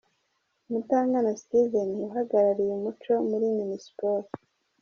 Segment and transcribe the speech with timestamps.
[0.71, 4.25] Mutangana Steven uhagarariye umuco muri Minispoc.